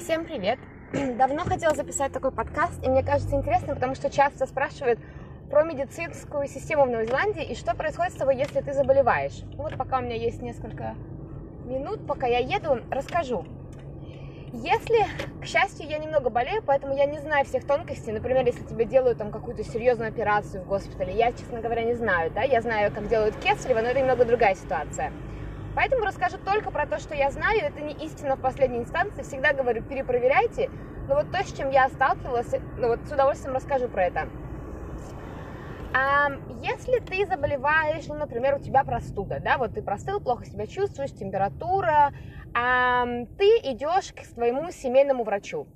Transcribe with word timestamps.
Всем 0.00 0.24
привет! 0.24 0.58
Давно 1.18 1.44
хотела 1.44 1.74
записать 1.74 2.10
такой 2.10 2.32
подкаст, 2.32 2.82
и 2.82 2.88
мне 2.88 3.04
кажется 3.04 3.36
интересно, 3.36 3.74
потому 3.74 3.94
что 3.94 4.08
часто 4.08 4.46
спрашивают 4.46 4.98
про 5.50 5.62
медицинскую 5.62 6.48
систему 6.48 6.84
в 6.84 6.90
Новой 6.90 7.04
Зеландии 7.04 7.44
и 7.44 7.54
что 7.54 7.74
происходит 7.74 8.14
с 8.14 8.16
тобой, 8.16 8.36
если 8.38 8.62
ты 8.62 8.72
заболеваешь. 8.72 9.42
Вот 9.58 9.76
пока 9.76 9.98
у 9.98 10.00
меня 10.00 10.16
есть 10.16 10.40
несколько 10.40 10.94
минут, 11.66 12.06
пока 12.06 12.26
я 12.26 12.38
еду, 12.38 12.80
расскажу. 12.90 13.44
Если, 14.54 15.04
к 15.42 15.44
счастью, 15.44 15.86
я 15.86 15.98
немного 15.98 16.30
болею, 16.30 16.62
поэтому 16.64 16.96
я 16.96 17.04
не 17.04 17.18
знаю 17.18 17.44
всех 17.44 17.66
тонкостей. 17.66 18.14
Например, 18.14 18.44
если 18.44 18.64
тебе 18.64 18.86
делают 18.86 19.18
там 19.18 19.30
какую-то 19.30 19.62
серьезную 19.64 20.08
операцию 20.08 20.62
в 20.64 20.66
госпитале, 20.66 21.12
я, 21.12 21.30
честно 21.32 21.60
говоря, 21.60 21.84
не 21.84 21.94
знаю, 21.94 22.30
да, 22.30 22.42
я 22.42 22.62
знаю, 22.62 22.90
как 22.90 23.06
делают 23.08 23.36
кесарево, 23.36 23.82
но 23.82 23.88
это 23.88 24.00
немного 24.00 24.24
другая 24.24 24.54
ситуация. 24.54 25.12
Поэтому 25.80 26.04
расскажу 26.04 26.36
только 26.36 26.70
про 26.70 26.84
то, 26.84 26.98
что 26.98 27.14
я 27.14 27.30
знаю. 27.30 27.62
Это 27.62 27.80
не 27.80 27.94
истина 28.04 28.36
в 28.36 28.42
последней 28.42 28.80
инстанции. 28.80 29.22
Всегда 29.22 29.54
говорю, 29.54 29.82
перепроверяйте. 29.82 30.68
Но 31.08 31.14
вот 31.14 31.32
то, 31.32 31.42
с 31.42 31.56
чем 31.56 31.70
я 31.70 31.88
сталкивалась, 31.88 32.52
ну 32.76 32.88
вот 32.88 33.00
с 33.08 33.10
удовольствием 33.10 33.56
расскажу 33.56 33.88
про 33.88 34.04
это. 34.04 34.28
А 35.94 36.28
если 36.60 36.98
ты 36.98 37.24
заболеваешь, 37.24 38.06
ну, 38.08 38.14
например, 38.16 38.56
у 38.56 38.58
тебя 38.58 38.84
простуда, 38.84 39.40
да, 39.40 39.56
вот 39.56 39.72
ты 39.72 39.80
простыл, 39.80 40.20
плохо 40.20 40.44
себя 40.44 40.66
чувствуешь, 40.66 41.12
температура, 41.12 42.12
а, 42.54 43.06
ты 43.38 43.46
идешь 43.62 44.12
к 44.12 44.22
своему 44.26 44.70
семейному 44.72 45.24
врачу. 45.24 45.66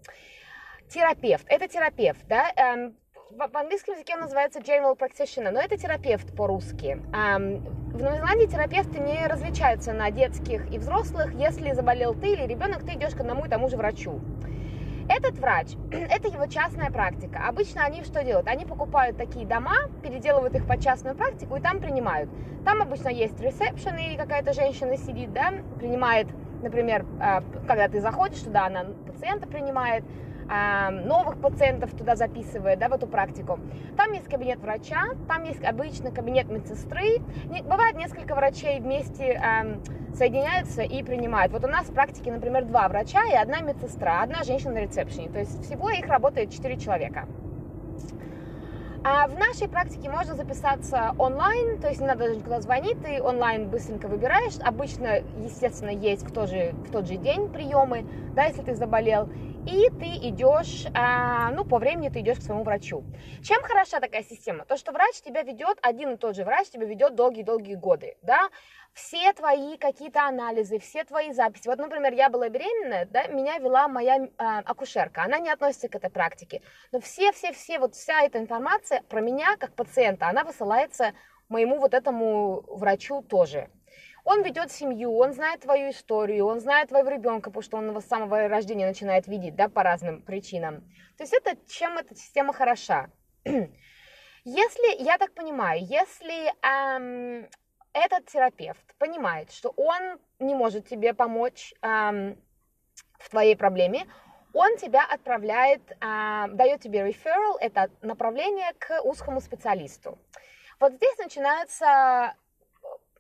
Терапевт, 0.91 1.47
это 1.49 1.67
терапевт, 1.67 2.21
да, 2.29 2.53
в 3.31 3.57
английском 3.57 3.95
языке 3.95 4.15
он 4.17 4.21
называется 4.21 4.61
general 4.61 4.99
practitioner, 4.99 5.51
но 5.51 5.61
это 5.61 5.79
терапевт 5.79 6.37
по-русски. 6.37 7.01
В 7.95 8.03
Новой 8.03 8.17
Зеландии 8.17 8.47
терапевты 8.47 8.99
не 8.99 9.25
различаются 9.29 9.93
на 9.93 10.11
детских 10.11 10.69
и 10.73 10.79
взрослых. 10.79 11.33
Если 11.33 11.71
заболел 11.71 12.13
ты 12.13 12.33
или 12.33 12.45
ребенок, 12.45 12.83
ты 12.83 12.95
идешь 12.95 13.13
к 13.13 13.21
одному 13.21 13.45
и 13.45 13.49
тому 13.49 13.69
же 13.69 13.77
врачу. 13.77 14.21
Этот 15.09 15.39
врач, 15.39 15.77
это 15.93 16.27
его 16.27 16.47
частная 16.47 16.91
практика. 16.91 17.47
Обычно 17.47 17.85
они 17.85 18.03
что 18.03 18.25
делают? 18.25 18.49
Они 18.49 18.65
покупают 18.65 19.17
такие 19.17 19.47
дома, 19.47 19.77
переделывают 20.03 20.57
их 20.57 20.67
под 20.67 20.83
частную 20.83 21.15
практику 21.15 21.55
и 21.55 21.61
там 21.61 21.79
принимают. 21.79 22.29
Там 22.65 22.83
обычно 22.83 23.11
есть 23.11 23.39
ресепшн 23.41 23.97
и 23.97 24.17
какая-то 24.17 24.55
женщина 24.55 24.97
сидит, 24.97 25.33
да, 25.33 25.53
принимает, 25.79 26.27
например, 26.63 27.07
а, 27.21 27.45
когда 27.69 27.87
ты 27.87 28.01
заходишь 28.01 28.41
туда, 28.41 28.67
она 28.67 28.87
пациента 29.07 29.47
принимает, 29.47 30.03
новых 30.47 31.41
пациентов 31.41 31.91
туда 31.93 32.17
записывает, 32.17 32.79
да, 32.79 32.89
в 32.89 32.93
эту 32.93 33.07
практику. 33.07 33.59
Там 33.97 34.13
есть 34.13 34.29
кабинет 34.29 34.59
врача, 34.61 35.03
там 35.29 35.45
есть 35.45 35.65
обычно 35.65 36.11
кабинет 36.11 36.49
медсестры. 36.51 37.21
Бывает 37.65 37.97
несколько 37.97 38.35
врачей 38.35 38.81
вместе 38.81 39.41
соединяются 40.15 40.83
и 40.83 41.03
принимают. 41.03 41.53
Вот 41.53 41.65
у 41.65 41.69
нас 41.69 41.87
в 41.87 41.93
практике, 41.93 42.31
например, 42.31 42.65
два 42.67 42.89
врача 42.89 43.25
и 43.25 43.35
одна 43.35 43.61
медсестра, 43.61 44.23
одна 44.23 44.45
женщина 44.45 44.75
на 44.75 44.79
ресепшене. 44.83 45.29
То 45.29 45.41
есть 45.41 45.65
всего 45.65 45.91
их 45.91 46.07
работает 46.07 46.51
четыре 46.51 46.77
человека. 46.77 47.27
А 49.07 49.27
в 49.27 49.35
нашей 49.39 49.69
практике 49.69 50.09
можно 50.09 50.35
записаться 50.35 51.15
онлайн, 51.19 51.79
то 51.79 51.89
есть 51.89 52.01
не 52.01 52.07
надо 52.07 52.21
даже 52.21 52.37
никуда 52.37 52.63
звонить, 52.63 52.97
ты 53.03 53.23
онлайн 53.23 53.69
быстренько 53.69 54.09
выбираешь. 54.09 54.55
Обычно, 54.65 55.19
естественно, 55.43 55.91
есть 55.91 56.23
в 56.27 56.33
тот 56.33 56.49
же, 56.49 56.73
в 56.89 56.91
тот 56.91 57.07
же 57.07 57.17
день 57.17 57.51
приемы, 57.51 58.07
да, 58.35 58.45
если 58.45 58.63
ты 58.63 58.75
заболел. 58.75 59.29
И 59.67 59.89
ты 59.99 60.29
идешь, 60.29 60.85
а, 60.95 61.51
ну, 61.51 61.65
по 61.65 61.79
времени 61.79 62.11
ты 62.11 62.21
идешь 62.21 62.39
к 62.39 62.43
своему 62.43 62.65
врачу. 62.65 63.03
Чем 63.43 63.63
хороша 63.63 63.99
такая 63.99 64.23
система? 64.23 64.67
То, 64.67 64.77
что 64.77 64.93
врач 64.93 65.23
тебя 65.23 65.43
ведет, 65.43 65.79
один 65.81 66.13
и 66.13 66.17
тот 66.19 66.37
же 66.37 66.45
врач 66.45 66.69
тебя 66.69 66.85
ведет 66.85 67.15
долгие-долгие 67.15 67.77
годы, 67.77 68.19
да, 68.21 68.51
все 68.93 69.33
твои 69.33 69.79
какие-то 69.79 70.27
анализы, 70.27 70.79
все 70.79 71.05
твои 71.05 71.33
записи. 71.33 71.67
Вот, 71.67 71.79
например, 71.79 72.13
я 72.13 72.29
была 72.29 72.51
беременная, 72.51 73.07
да, 73.07 73.27
меня 73.29 73.57
вела 73.57 73.89
моя 73.89 74.19
э, 74.19 74.29
акушерка, 74.37 75.23
она 75.23 75.39
не 75.39 75.49
относится 75.49 75.89
к 75.89 75.95
этой 75.95 76.11
практике, 76.11 76.61
но 76.93 77.01
все-все-все, 77.01 77.79
вот 77.79 77.95
вся 77.95 78.23
эта 78.23 78.39
информация 78.39 79.03
про 79.09 79.23
меня 79.23 79.57
как 79.57 79.75
пациента, 79.75 80.29
она 80.29 80.45
высылается 80.45 81.15
моему 81.49 81.79
вот 81.79 81.95
этому 81.95 82.65
врачу 82.69 83.23
тоже. 83.23 83.71
Он 84.25 84.43
ведет 84.43 84.73
семью, 84.73 85.17
он 85.17 85.35
знает 85.35 85.61
твою 85.61 85.91
историю, 85.91 86.47
он 86.47 86.59
знает 86.59 86.89
твоего 86.89 87.11
ребенка, 87.11 87.51
потому 87.51 87.63
что 87.63 87.77
он 87.77 87.89
его 87.89 88.01
с 88.01 88.07
самого 88.07 88.49
рождения 88.49 88.87
начинает 88.87 89.27
видеть, 89.27 89.55
да, 89.55 89.69
по 89.69 89.83
разным 89.83 90.23
причинам. 90.23 90.81
То 91.19 91.25
есть 91.25 91.35
это 91.35 91.57
чем 91.69 91.99
эта 91.99 92.15
система 92.15 92.53
хороша. 92.55 93.11
Если, 94.45 95.03
я 95.03 95.17
так 95.17 95.33
понимаю, 95.33 95.81
если 95.83 96.53
эм, 96.63 97.49
этот 97.95 98.27
терапевт 98.27 98.95
понимает, 98.99 99.51
что 99.51 99.71
он 99.71 100.19
не 100.39 100.55
может 100.55 100.87
тебе 100.87 101.15
помочь 101.15 101.73
эм, 101.81 102.37
в 103.19 103.31
твоей 103.31 103.57
проблеме, 103.57 104.07
он 104.53 104.77
тебя 104.77 105.05
отправляет, 105.05 105.83
э, 105.93 106.47
дает 106.53 106.81
тебе 106.83 107.09
referral, 107.09 107.57
это 107.59 107.91
направление 108.03 108.73
к 108.79 109.01
узкому 109.03 109.41
специалисту. 109.41 110.19
Вот 110.79 110.93
здесь 110.93 111.17
начинаются 111.19 112.35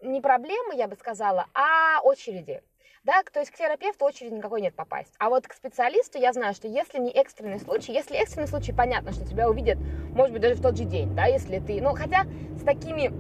не 0.05 0.21
проблемы, 0.21 0.75
я 0.75 0.87
бы 0.87 0.97
сказала, 0.97 1.47
а 1.55 2.01
очереди. 2.03 2.63
Да, 3.05 3.23
то 3.23 3.41
есть 3.41 3.53
к 3.53 3.57
терапевту 3.57 4.07
очереди 4.07 4.33
никакой 4.33 4.63
нет 4.63 4.75
попасть. 4.75 5.13
А 5.19 5.29
вот 5.29 5.47
к 5.47 5.53
специалисту 5.53 6.19
я 6.19 6.33
знаю, 6.33 6.55
что 6.55 6.69
если 6.69 6.99
не 6.99 7.11
экстренный 7.11 7.61
случай, 7.61 7.93
если 7.93 8.17
экстренный 8.17 8.49
случай, 8.49 8.73
понятно, 8.73 9.13
что 9.13 9.27
тебя 9.27 9.51
увидят, 9.51 9.79
может 10.15 10.33
быть, 10.33 10.41
даже 10.41 10.55
в 10.55 10.63
тот 10.63 10.77
же 10.79 10.85
день, 10.85 11.15
да, 11.15 11.27
если 11.27 11.59
ты, 11.59 11.83
ну, 11.83 11.95
хотя 11.95 12.25
с 12.59 12.65
такими 12.65 13.11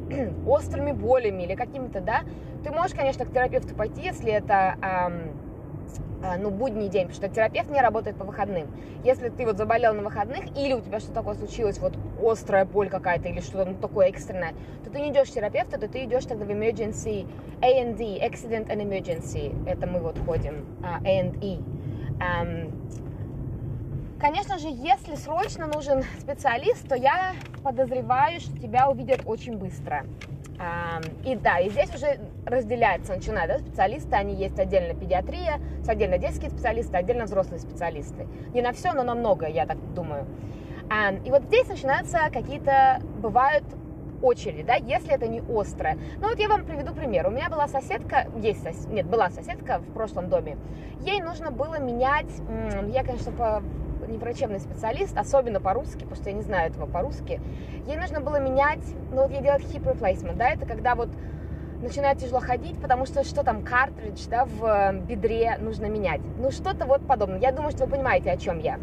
острыми 0.48 0.92
болями 0.92 1.42
или 1.42 1.54
какими-то, 1.54 2.00
да, 2.00 2.22
ты 2.62 2.70
можешь, 2.70 2.96
конечно, 2.96 3.26
к 3.26 3.32
терапевту 3.32 3.74
пойти, 3.74 4.04
если 4.04 4.32
это 4.32 4.78
эм, 4.80 5.43
ну, 6.38 6.50
будний 6.50 6.88
день, 6.88 7.08
потому 7.08 7.14
что 7.14 7.28
терапевт 7.28 7.70
не 7.70 7.80
работает 7.80 8.16
по 8.16 8.24
выходным. 8.24 8.68
Если 9.04 9.28
ты 9.28 9.44
вот 9.44 9.56
заболел 9.56 9.94
на 9.94 10.02
выходных, 10.02 10.56
или 10.56 10.72
у 10.72 10.80
тебя 10.80 11.00
что-то 11.00 11.14
такое 11.14 11.34
случилось, 11.34 11.78
вот 11.78 11.94
острая 12.22 12.64
боль 12.64 12.88
какая-то, 12.88 13.28
или 13.28 13.40
что-то 13.40 13.70
ну, 13.70 13.74
такое 13.76 14.08
экстренное, 14.08 14.54
то 14.84 14.90
ты 14.90 15.00
не 15.00 15.10
идешь 15.10 15.28
к 15.28 15.32
терапевту, 15.32 15.78
то 15.78 15.88
ты 15.88 16.04
идешь 16.04 16.24
тогда 16.24 16.44
в 16.44 16.50
emergency, 16.50 17.26
A&D, 17.62 18.18
accident 18.26 18.68
and 18.68 18.82
emergency, 18.82 19.54
это 19.68 19.86
мы 19.86 20.00
вот 20.00 20.18
ходим, 20.18 20.66
uh, 20.82 21.02
A&E. 21.04 21.58
Um, 22.20 22.72
Конечно 24.24 24.58
же, 24.58 24.68
если 24.68 25.16
срочно 25.16 25.66
нужен 25.66 26.02
специалист, 26.18 26.88
то 26.88 26.94
я 26.94 27.34
подозреваю, 27.62 28.40
что 28.40 28.56
тебя 28.58 28.88
увидят 28.88 29.20
очень 29.26 29.58
быстро. 29.58 30.06
И 31.26 31.34
да, 31.34 31.58
и 31.58 31.68
здесь 31.68 31.94
уже 31.94 32.20
разделяется, 32.46 33.14
начиная, 33.14 33.48
да, 33.48 33.58
специалисты, 33.58 34.14
они 34.14 34.34
есть 34.34 34.58
отдельно 34.58 34.98
педиатрия, 34.98 35.60
отдельно 35.86 36.18
детские 36.18 36.50
специалисты, 36.50 36.96
отдельно 36.96 37.24
взрослые 37.24 37.60
специалисты. 37.60 38.26
Не 38.52 38.62
на 38.62 38.72
все, 38.72 38.92
но 38.92 39.02
на 39.02 39.14
многое, 39.14 39.50
я 39.50 39.66
так 39.66 39.78
думаю. 39.94 40.26
И 41.24 41.30
вот 41.30 41.44
здесь 41.44 41.68
начинаются 41.68 42.18
какие-то, 42.32 43.00
бывают 43.18 43.64
очереди, 44.22 44.62
да, 44.62 44.74
если 44.74 45.12
это 45.12 45.26
не 45.26 45.40
острое. 45.40 45.98
Ну 46.20 46.28
вот 46.28 46.38
я 46.38 46.48
вам 46.48 46.64
приведу 46.64 46.94
пример. 46.94 47.26
У 47.26 47.30
меня 47.30 47.48
была 47.48 47.68
соседка, 47.68 48.26
есть 48.36 48.62
сос... 48.62 48.86
нет, 48.86 49.06
была 49.06 49.30
соседка 49.30 49.78
в 49.78 49.92
прошлом 49.92 50.28
доме. 50.28 50.56
Ей 51.00 51.20
нужно 51.20 51.50
было 51.50 51.78
менять, 51.78 52.30
я, 52.88 53.02
конечно, 53.04 53.32
по 53.32 53.62
не 54.06 54.18
врачебный 54.18 54.60
специалист, 54.60 55.16
особенно 55.16 55.60
по-русски, 55.60 56.00
потому 56.00 56.16
что 56.16 56.28
я 56.28 56.36
не 56.36 56.42
знаю 56.42 56.70
этого 56.70 56.84
по-русски, 56.84 57.40
ей 57.86 57.96
нужно 57.96 58.20
было 58.20 58.38
менять, 58.38 58.84
ну 59.10 59.22
вот 59.22 59.30
ей 59.30 59.40
делать 59.40 59.62
hip 59.62 59.82
replacement, 59.82 60.36
да, 60.36 60.50
это 60.50 60.66
когда 60.66 60.94
вот 60.94 61.08
начинает 61.84 62.18
тяжело 62.18 62.40
ходить, 62.40 62.80
потому 62.80 63.06
что 63.06 63.22
что 63.22 63.44
там, 63.44 63.62
картридж, 63.62 64.26
да, 64.28 64.44
в 64.46 64.64
э, 64.64 64.98
бедре 65.00 65.56
нужно 65.60 65.86
менять. 65.86 66.20
Ну, 66.38 66.50
что-то 66.50 66.86
вот 66.86 67.06
подобное. 67.06 67.38
Я 67.38 67.52
думаю, 67.52 67.70
что 67.70 67.84
вы 67.84 67.92
понимаете, 67.92 68.30
о 68.30 68.36
чем 68.36 68.58
я. 68.58 68.78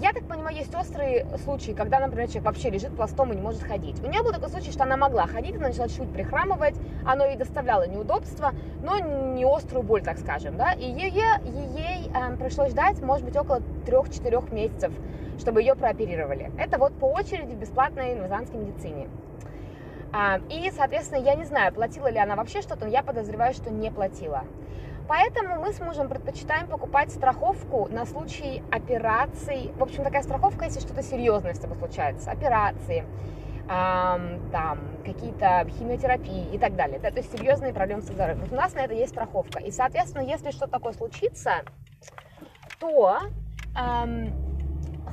Я 0.00 0.12
так 0.12 0.22
понимаю, 0.28 0.54
есть 0.54 0.72
острые 0.76 1.26
случаи, 1.42 1.72
когда, 1.72 1.98
например, 1.98 2.28
человек 2.28 2.44
вообще 2.44 2.70
лежит 2.70 2.94
пластом 2.94 3.32
и 3.32 3.36
не 3.36 3.42
может 3.42 3.62
ходить. 3.62 4.00
У 4.04 4.06
нее 4.06 4.22
был 4.22 4.30
такой 4.32 4.48
случай, 4.48 4.70
что 4.70 4.84
она 4.84 4.96
могла 4.96 5.26
ходить, 5.26 5.56
она 5.56 5.68
начала 5.68 5.88
чуть 5.88 6.12
прихрамывать, 6.12 6.76
оно 7.04 7.24
ей 7.24 7.36
доставляло 7.36 7.84
неудобства, 7.88 8.52
но 8.80 9.00
не 9.00 9.44
острую 9.44 9.82
боль, 9.82 10.02
так 10.02 10.18
скажем, 10.18 10.56
да, 10.56 10.72
и 10.72 10.84
ей, 10.84 11.10
ей 11.10 12.10
э, 12.14 12.36
пришлось 12.36 12.70
ждать, 12.70 13.02
может 13.02 13.24
быть, 13.24 13.36
около 13.36 13.60
3-4 13.86 14.54
месяцев, 14.54 14.92
чтобы 15.40 15.62
ее 15.62 15.74
прооперировали. 15.74 16.52
Это 16.56 16.78
вот 16.78 16.92
по 16.94 17.06
очереди 17.06 17.54
в 17.54 17.58
бесплатной 17.58 18.14
новозеландской 18.14 18.60
медицине. 18.60 19.08
А, 20.12 20.40
и, 20.48 20.70
соответственно, 20.70 21.20
я 21.20 21.34
не 21.34 21.44
знаю, 21.44 21.72
платила 21.72 22.08
ли 22.10 22.18
она 22.18 22.36
вообще 22.36 22.62
что-то, 22.62 22.86
но 22.86 22.90
я 22.90 23.02
подозреваю, 23.02 23.52
что 23.54 23.70
не 23.70 23.90
платила. 23.90 24.44
Поэтому 25.06 25.56
мы 25.60 25.72
с 25.72 25.80
мужем 25.80 26.08
предпочитаем 26.08 26.66
покупать 26.66 27.10
страховку 27.10 27.88
на 27.90 28.04
случай 28.04 28.62
операций. 28.70 29.72
В 29.78 29.82
общем, 29.82 30.04
такая 30.04 30.22
страховка, 30.22 30.66
если 30.66 30.80
что-то 30.80 31.02
серьезное 31.02 31.54
с 31.54 31.58
тобой 31.58 31.78
случается. 31.78 32.30
Операции, 32.30 33.06
эм, 33.70 34.50
там, 34.50 34.78
какие-то 35.06 35.66
химиотерапии 35.78 36.54
и 36.54 36.58
так 36.58 36.76
далее. 36.76 36.98
Да, 36.98 37.10
то 37.10 37.18
есть 37.18 37.32
серьезные 37.32 37.72
проблемы 37.72 38.02
со 38.02 38.12
здоровьем. 38.12 38.40
Вот 38.40 38.52
у 38.52 38.54
нас 38.54 38.74
на 38.74 38.80
это 38.80 38.92
есть 38.92 39.12
страховка. 39.12 39.60
И, 39.60 39.70
соответственно, 39.70 40.22
если 40.22 40.50
что-то 40.50 40.72
такое 40.72 40.92
случится, 40.92 41.62
то 42.78 43.20
эм, 43.76 44.47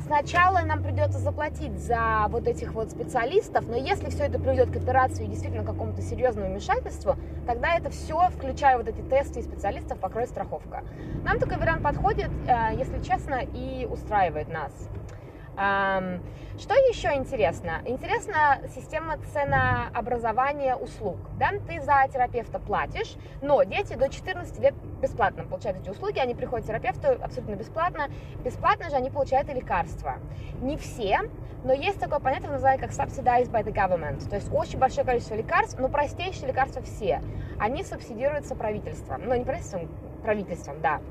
Сначала 0.05 0.59
нам 0.59 0.83
придется 0.83 1.17
заплатить 1.17 1.79
за 1.79 2.27
вот 2.29 2.47
этих 2.47 2.73
вот 2.73 2.91
специалистов, 2.91 3.65
но 3.67 3.75
если 3.75 4.11
все 4.11 4.25
это 4.25 4.37
приведет 4.37 4.69
к 4.69 4.75
операции 4.75 5.25
и 5.25 5.27
действительно 5.27 5.63
к 5.63 5.65
какому-то 5.65 6.03
серьезному 6.03 6.47
вмешательству, 6.47 7.15
тогда 7.47 7.75
это 7.75 7.89
все, 7.89 8.29
включая 8.29 8.77
вот 8.77 8.87
эти 8.87 9.01
тесты 9.01 9.39
и 9.39 9.41
специалистов, 9.41 9.97
покроет 9.97 10.29
страховка. 10.29 10.83
Нам 11.23 11.39
такой 11.39 11.57
вариант 11.57 11.81
подходит, 11.81 12.29
э, 12.47 12.75
если 12.77 13.01
честно, 13.01 13.41
и 13.51 13.87
устраивает 13.91 14.47
нас. 14.47 14.71
Что 15.55 16.73
еще 16.73 17.13
интересно? 17.15 17.81
Интересна 17.85 18.59
система 18.73 19.17
ценообразования 19.33 20.75
услуг. 20.75 21.17
Да? 21.37 21.51
Ты 21.67 21.81
за 21.81 22.07
терапевта 22.11 22.59
платишь, 22.59 23.15
но 23.41 23.63
дети 23.63 23.93
до 23.93 24.09
14 24.09 24.59
лет 24.59 24.73
бесплатно 25.01 25.43
получают 25.43 25.81
эти 25.81 25.89
услуги, 25.89 26.19
они 26.19 26.33
приходят 26.33 26.65
к 26.65 26.67
терапевту 26.69 27.07
абсолютно 27.21 27.55
бесплатно. 27.55 28.09
Бесплатно 28.43 28.89
же 28.89 28.95
они 28.95 29.09
получают 29.09 29.49
и 29.49 29.53
лекарства. 29.53 30.15
Не 30.61 30.77
все, 30.77 31.19
но 31.65 31.73
есть 31.73 31.99
такое 31.99 32.19
понятие, 32.19 32.51
называется 32.51 32.87
как 32.87 32.95
subsidized 32.95 33.51
by 33.51 33.63
the 33.63 33.73
government. 33.73 34.29
То 34.29 34.35
есть 34.35 34.53
очень 34.53 34.79
большое 34.79 35.05
количество 35.05 35.35
лекарств, 35.35 35.77
но 35.79 35.89
простейшие 35.89 36.47
лекарства 36.47 36.81
все, 36.81 37.21
они 37.59 37.83
субсидируются 37.83 38.55
правительством. 38.55 39.23
Ну, 39.25 39.35
не 39.35 39.43
правительством, 39.43 39.89
правительством, 40.23 40.79
да 40.81 41.01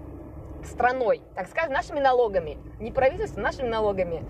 страной, 0.66 1.22
так 1.34 1.48
скажем, 1.48 1.72
нашими 1.72 2.00
налогами. 2.00 2.58
Не 2.80 2.92
правительством, 2.92 3.42
нашими 3.42 3.68
налогами. 3.68 4.24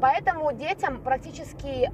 Поэтому 0.00 0.52
детям 0.52 1.02
практически 1.02 1.90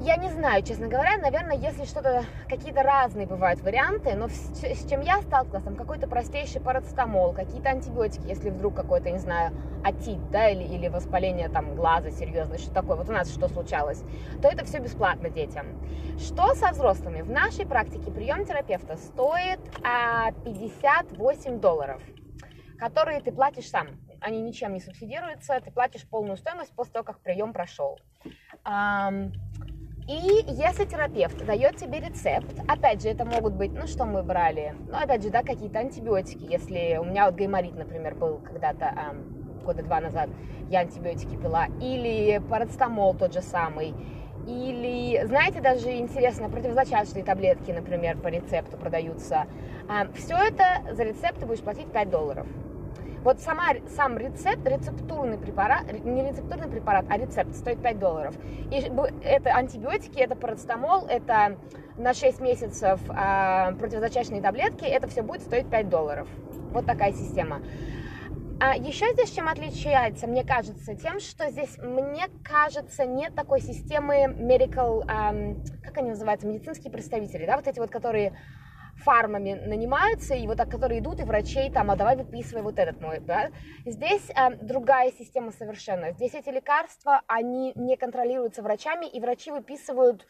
я 0.00 0.16
не 0.16 0.30
знаю, 0.30 0.62
честно 0.62 0.86
говоря, 0.86 1.16
наверное, 1.16 1.56
если 1.56 1.84
что-то, 1.84 2.24
какие-то 2.48 2.82
разные 2.82 3.26
бывают 3.26 3.60
варианты, 3.60 4.14
но 4.14 4.28
с, 4.28 4.88
чем 4.88 5.00
я 5.00 5.20
сталкивалась, 5.22 5.64
там 5.64 5.76
какой-то 5.76 6.06
простейший 6.06 6.60
парацетамол, 6.60 7.32
какие-то 7.32 7.70
антибиотики, 7.70 8.26
если 8.26 8.50
вдруг 8.50 8.74
какой-то, 8.74 9.10
не 9.10 9.18
знаю, 9.18 9.52
атит, 9.84 10.30
да, 10.30 10.50
или, 10.50 10.62
или 10.62 10.88
воспаление 10.88 11.48
там 11.48 11.74
глаза 11.74 12.10
серьезное, 12.10 12.58
что 12.58 12.72
такое, 12.72 12.96
вот 12.96 13.08
у 13.08 13.12
нас 13.12 13.28
что 13.30 13.48
случалось, 13.48 14.02
то 14.40 14.48
это 14.48 14.64
все 14.64 14.78
бесплатно 14.78 15.30
детям. 15.30 15.66
Что 16.18 16.54
со 16.54 16.70
взрослыми? 16.70 17.22
В 17.22 17.30
нашей 17.30 17.66
практике 17.66 18.10
прием 18.10 18.44
терапевта 18.44 18.96
стоит 18.96 19.60
а, 19.82 20.30
58 20.44 21.60
долларов, 21.60 22.00
которые 22.78 23.20
ты 23.20 23.32
платишь 23.32 23.68
сам. 23.68 23.88
Они 24.20 24.40
ничем 24.40 24.72
не 24.74 24.80
субсидируются, 24.80 25.60
ты 25.60 25.70
платишь 25.70 26.06
полную 26.08 26.36
стоимость 26.36 26.72
после 26.74 26.94
того, 26.94 27.04
как 27.04 27.20
прием 27.20 27.52
прошел. 27.52 27.98
И 30.08 30.42
если 30.46 30.86
терапевт 30.86 31.44
дает 31.44 31.76
тебе 31.76 32.00
рецепт, 32.00 32.58
опять 32.66 33.02
же, 33.02 33.10
это 33.10 33.26
могут 33.26 33.52
быть, 33.52 33.74
ну 33.74 33.86
что 33.86 34.06
мы 34.06 34.22
брали, 34.22 34.74
ну 34.88 34.96
опять 34.96 35.22
же, 35.22 35.28
да, 35.28 35.42
какие-то 35.42 35.80
антибиотики, 35.80 36.46
если 36.50 36.96
у 36.98 37.04
меня 37.04 37.26
вот 37.26 37.34
гайморит, 37.34 37.76
например, 37.76 38.14
был 38.14 38.38
когда-то 38.38 38.86
эм, 38.86 39.62
года 39.66 39.82
два 39.82 40.00
назад, 40.00 40.30
я 40.70 40.80
антибиотики 40.80 41.36
пила, 41.36 41.66
или 41.82 42.40
парацетамол 42.48 43.16
тот 43.16 43.34
же 43.34 43.42
самый, 43.42 43.94
или, 44.46 45.26
знаете, 45.26 45.60
даже 45.60 45.94
интересно, 45.98 46.48
противозачаточные 46.48 47.22
таблетки, 47.22 47.70
например, 47.70 48.16
по 48.16 48.28
рецепту 48.28 48.78
продаются. 48.78 49.46
Все 50.14 50.36
это 50.38 50.94
за 50.94 51.02
рецепт 51.02 51.38
ты 51.38 51.44
будешь 51.44 51.60
платить 51.60 51.92
5 51.92 52.08
долларов. 52.08 52.46
Вот 53.24 53.40
сама, 53.40 53.64
сам 53.96 54.16
рецепт, 54.16 54.66
рецептурный 54.66 55.38
препарат, 55.38 55.92
не 56.04 56.22
рецептурный 56.22 56.68
препарат, 56.68 57.04
а 57.08 57.18
рецепт 57.18 57.54
стоит 57.54 57.82
5 57.82 57.98
долларов. 57.98 58.34
И 58.70 58.90
это 59.22 59.50
антибиотики, 59.50 60.18
это 60.18 60.36
парацетамол, 60.36 61.06
это 61.06 61.58
на 61.96 62.14
6 62.14 62.40
месяцев 62.40 63.00
а, 63.08 63.72
противозачаточные 63.72 64.40
таблетки, 64.40 64.84
это 64.84 65.08
все 65.08 65.22
будет 65.22 65.42
стоить 65.42 65.68
5 65.68 65.88
долларов. 65.88 66.28
Вот 66.72 66.86
такая 66.86 67.12
система. 67.12 67.60
А 68.60 68.76
еще 68.76 69.12
здесь 69.12 69.30
чем 69.30 69.46
отличается, 69.48 70.26
мне 70.26 70.44
кажется, 70.44 70.96
тем, 70.96 71.20
что 71.20 71.48
здесь, 71.48 71.78
мне 71.78 72.26
кажется, 72.42 73.06
нет 73.06 73.34
такой 73.36 73.60
системы 73.60 74.24
medical, 74.24 75.06
um, 75.06 75.64
как 75.80 75.98
они 75.98 76.10
называются, 76.10 76.48
медицинские 76.48 76.92
представители, 76.92 77.46
да, 77.46 77.54
вот 77.56 77.68
эти 77.68 77.78
вот, 77.78 77.90
которые 77.90 78.32
фармами 79.04 79.54
нанимаются, 79.54 80.34
и 80.34 80.46
вот 80.46 80.56
так, 80.56 80.70
которые 80.70 81.00
идут, 81.00 81.20
и 81.20 81.24
врачей 81.24 81.70
там, 81.70 81.90
а 81.90 81.96
давай 81.96 82.16
выписывай 82.16 82.62
вот 82.62 82.78
этот 82.78 83.00
мой, 83.00 83.20
да. 83.20 83.50
Здесь 83.86 84.30
э, 84.30 84.56
другая 84.56 85.12
система 85.12 85.52
совершенно. 85.52 86.12
Здесь 86.12 86.34
эти 86.34 86.48
лекарства, 86.50 87.22
они 87.26 87.72
не 87.74 87.96
контролируются 87.96 88.62
врачами, 88.62 89.06
и 89.06 89.20
врачи 89.20 89.50
выписывают 89.50 90.26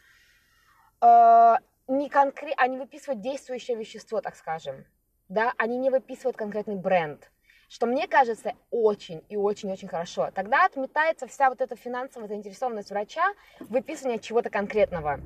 э, 1.01 1.55
не 1.87 2.09
конкрет, 2.09 2.53
они 2.57 2.77
выписывают 2.77 3.21
действующее 3.21 3.77
вещество, 3.77 4.21
так 4.21 4.35
скажем, 4.35 4.85
да, 5.27 5.53
они 5.57 5.77
не 5.77 5.89
выписывают 5.89 6.37
конкретный 6.37 6.75
бренд 6.75 7.29
что 7.69 7.85
мне 7.85 8.07
кажется 8.07 8.53
очень 8.71 9.23
и 9.29 9.37
очень-очень 9.37 9.87
хорошо. 9.87 10.31
Тогда 10.33 10.65
отметается 10.65 11.27
вся 11.27 11.49
вот 11.49 11.61
эта 11.61 11.75
финансовая 11.75 12.27
заинтересованность 12.27 12.89
врача 12.89 13.33
в 13.59 13.71
выписывании 13.71 14.17
чего-то 14.17 14.49
конкретного. 14.49 15.19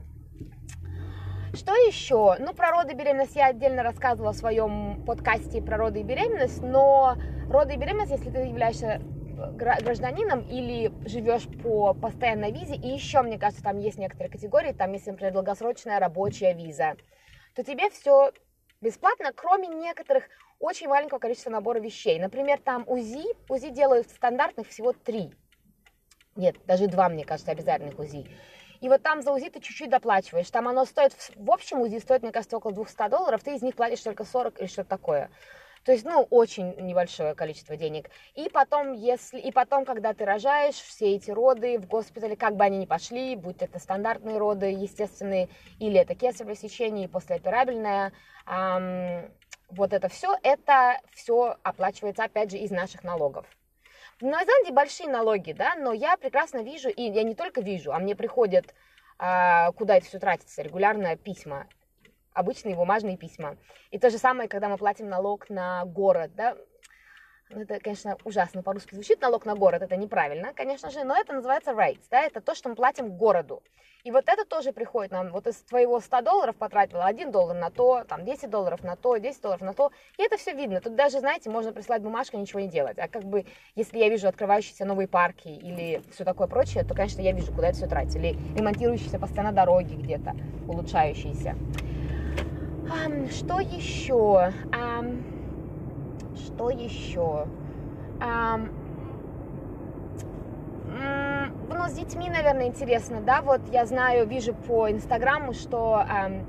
Что 1.55 1.71
еще? 1.75 2.35
Ну, 2.39 2.51
про 2.55 2.71
роды 2.71 2.93
и 2.93 2.95
беременность 2.95 3.35
я 3.35 3.47
отдельно 3.47 3.83
рассказывала 3.83 4.33
в 4.33 4.37
своем 4.37 5.03
подкасте 5.05 5.61
про 5.61 5.77
роды 5.77 5.99
и 5.99 6.03
беременность, 6.03 6.63
но 6.63 7.15
роды 7.47 7.75
и 7.75 7.77
беременность, 7.77 8.09
если 8.09 8.31
ты 8.31 8.39
являешься 8.39 8.99
э, 9.37 9.51
гражданином 9.53 10.41
или 10.49 10.91
живешь 11.07 11.47
по 11.61 11.93
постоянной 11.93 12.51
визе, 12.51 12.73
и 12.73 12.87
еще, 12.87 13.21
мне 13.21 13.37
кажется, 13.37 13.63
там 13.63 13.77
есть 13.77 13.99
некоторые 13.99 14.31
категории, 14.31 14.71
там 14.71 14.93
есть, 14.93 15.05
например, 15.05 15.31
долгосрочная 15.31 15.99
рабочая 15.99 16.55
виза, 16.55 16.95
то 17.53 17.63
тебе 17.63 17.91
все 17.91 18.31
бесплатно, 18.81 19.31
кроме 19.31 19.67
некоторых 19.67 20.23
очень 20.57 20.87
маленького 20.87 21.19
количества 21.19 21.51
набора 21.51 21.77
вещей. 21.77 22.19
Например, 22.19 22.59
там 22.59 22.83
УЗИ, 22.87 23.25
УЗИ 23.47 23.69
делают 23.69 24.09
стандартных 24.09 24.69
всего 24.69 24.91
три. 24.91 25.31
Нет, 26.35 26.55
даже 26.65 26.87
два, 26.87 27.09
мне 27.09 27.25
кажется, 27.25 27.51
обязательных 27.51 27.99
УЗИ. 27.99 28.27
И 28.83 28.89
вот 28.89 29.01
там 29.01 29.21
за 29.21 29.31
УЗИ 29.31 29.49
ты 29.49 29.61
чуть-чуть 29.61 29.89
доплачиваешь. 29.89 30.49
Там 30.49 30.67
оно 30.67 30.83
стоит, 30.83 31.13
в 31.37 31.51
общем 31.51 31.79
УЗИ 31.79 31.99
стоит, 31.99 32.21
мне 32.21 32.33
кажется, 32.33 32.57
около 32.57 32.73
200 32.73 33.07
долларов, 33.07 33.41
ты 33.41 33.55
из 33.55 33.61
них 33.61 33.77
платишь 33.77 34.01
только 34.01 34.25
40 34.25 34.59
или 34.59 34.67
что-то 34.67 34.89
такое. 34.89 35.31
То 35.85 35.93
есть, 35.93 36.03
ну, 36.03 36.27
очень 36.29 36.75
небольшое 36.81 37.33
количество 37.33 37.77
денег. 37.77 38.09
И 38.35 38.49
потом, 38.49 38.91
если, 38.91 39.39
и 39.39 39.53
потом, 39.53 39.85
когда 39.85 40.13
ты 40.13 40.25
рожаешь, 40.25 40.75
все 40.75 41.15
эти 41.15 41.31
роды 41.31 41.79
в 41.79 41.87
госпитале, 41.87 42.35
как 42.35 42.57
бы 42.57 42.65
они 42.65 42.77
ни 42.77 42.85
пошли, 42.85 43.37
будь 43.37 43.61
это 43.61 43.79
стандартные 43.79 44.37
роды, 44.37 44.65
естественные, 44.65 45.47
или 45.79 45.97
это 45.97 46.13
кесарево 46.13 46.53
сечение, 46.53 47.07
послеоперабельное, 47.07 48.11
эм, 48.47 49.31
вот 49.69 49.93
это 49.93 50.09
все, 50.09 50.35
это 50.43 50.99
все 51.13 51.55
оплачивается, 51.63 52.25
опять 52.25 52.51
же, 52.51 52.57
из 52.57 52.71
наших 52.71 53.05
налогов. 53.05 53.45
В 54.23 54.25
Зеландии 54.25 54.71
большие 54.71 55.09
налоги, 55.09 55.51
да, 55.51 55.75
но 55.75 55.91
я 55.91 56.15
прекрасно 56.15 56.63
вижу, 56.63 56.87
и 56.87 57.01
я 57.01 57.23
не 57.23 57.35
только 57.35 57.59
вижу, 57.59 57.91
а 57.91 57.99
мне 57.99 58.15
приходят, 58.15 58.73
а, 59.19 59.73
куда 59.73 59.97
это 59.97 60.05
все 60.05 60.17
тратится, 60.17 60.61
регулярно 60.61 61.17
письма, 61.17 61.67
обычные 62.31 62.77
бумажные 62.77 63.17
письма. 63.17 63.57
И 63.91 63.99
то 63.99 64.09
же 64.09 64.17
самое, 64.17 64.47
когда 64.47 64.69
мы 64.69 64.77
платим 64.77 65.09
налог 65.09 65.49
на 65.49 65.83
город, 65.83 66.35
да, 66.35 66.55
это, 67.61 67.79
конечно, 67.79 68.17
ужасно 68.23 68.63
по-русски 68.63 68.95
звучит, 68.95 69.21
налог 69.21 69.45
на 69.45 69.55
город, 69.55 69.81
это 69.81 69.95
неправильно, 69.95 70.53
конечно 70.53 70.89
же, 70.89 71.03
но 71.03 71.15
это 71.15 71.33
называется 71.33 71.71
rates, 71.71 72.03
да, 72.09 72.21
это 72.21 72.41
то, 72.41 72.55
что 72.55 72.69
мы 72.69 72.75
платим 72.75 73.11
городу. 73.11 73.61
И 74.03 74.11
вот 74.11 74.25
это 74.27 74.43
тоже 74.43 74.73
приходит 74.73 75.13
нам, 75.13 75.31
вот 75.31 75.47
из 75.47 75.55
твоего 75.55 76.01
100 76.01 76.21
долларов 76.21 76.57
потратила 76.57 77.05
1 77.05 77.31
доллар 77.31 77.55
на 77.55 77.69
то, 77.69 78.03
там 78.03 78.25
10 78.25 78.49
долларов 78.49 78.83
на 78.83 78.97
то, 78.97 79.15
10 79.15 79.41
долларов 79.41 79.61
на 79.61 79.73
то, 79.73 79.91
и 80.17 80.23
это 80.23 80.35
все 80.35 80.53
видно. 80.53 80.81
Тут 80.81 80.95
даже, 80.95 81.19
знаете, 81.19 81.49
можно 81.49 81.71
прислать 81.71 82.01
бумажку, 82.01 82.37
ничего 82.37 82.59
не 82.59 82.67
делать. 82.67 82.99
А 82.99 83.07
как 83.07 83.23
бы, 83.23 83.45
если 83.75 83.99
я 83.99 84.09
вижу 84.09 84.27
открывающиеся 84.27 84.83
новые 84.83 85.07
парки 85.07 85.47
или 85.47 86.01
все 86.11 86.25
такое 86.25 86.47
прочее, 86.47 86.83
то, 86.83 86.93
конечно, 86.93 87.21
я 87.21 87.31
вижу, 87.31 87.53
куда 87.53 87.69
это 87.69 87.77
все 87.77 87.87
тратить. 87.87 88.15
Или 88.17 88.35
ремонтирующиеся 88.57 89.19
постоянно 89.19 89.53
дороги 89.53 89.93
где-то, 89.93 90.35
улучшающиеся. 90.67 91.55
Что 93.31 93.59
еще? 93.61 94.53
Что 96.53 96.69
еще? 96.69 97.47
Um, 98.19 98.69
ну, 101.69 101.89
с 101.89 101.93
детьми, 101.93 102.29
наверное, 102.29 102.67
интересно, 102.67 103.21
да, 103.21 103.41
вот 103.41 103.61
я 103.71 103.85
знаю, 103.85 104.27
вижу 104.27 104.53
по 104.53 104.89
Инстаграму, 104.89 105.53
что 105.53 106.05
эм, 106.07 106.45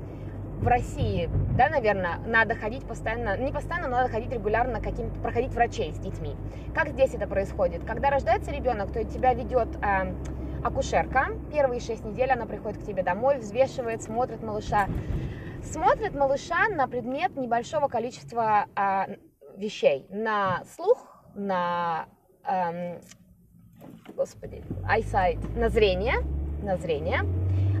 в 0.61 0.67
России, 0.67 1.29
да, 1.57 1.69
наверное, 1.69 2.19
надо 2.25 2.55
ходить 2.55 2.85
постоянно, 2.85 3.35
не 3.37 3.51
постоянно, 3.51 3.87
но 3.87 3.97
надо 3.97 4.09
ходить 4.09 4.31
регулярно, 4.31 4.79
каким, 4.79 5.09
проходить 5.21 5.51
врачей 5.51 5.93
с 5.93 5.97
детьми. 5.97 6.35
Как 6.73 6.89
здесь 6.89 7.15
это 7.15 7.27
происходит? 7.27 7.83
Когда 7.83 8.11
рождается 8.11 8.51
ребенок, 8.51 8.93
то 8.93 9.03
тебя 9.03 9.33
ведет 9.33 9.69
эм, 9.81 10.15
акушерка, 10.63 11.29
первые 11.51 11.81
шесть 11.81 12.05
недель 12.05 12.31
она 12.31 12.45
приходит 12.45 12.77
к 12.77 12.85
тебе 12.85 13.01
домой, 13.01 13.39
взвешивает, 13.39 14.03
смотрит 14.03 14.43
малыша, 14.43 14.87
смотрит 15.63 16.13
малыша 16.13 16.69
на 16.69 16.87
предмет 16.87 17.35
небольшого 17.35 17.87
количества 17.87 18.67
э, 18.75 19.15
вещей, 19.57 20.05
на 20.09 20.63
слух, 20.75 21.23
на 21.35 22.05
эм, 22.47 22.99
господи, 24.15 24.63
eyesight, 24.89 25.57
на 25.57 25.69
зрение, 25.69 26.15
на 26.63 26.77
зрение, 26.77 27.21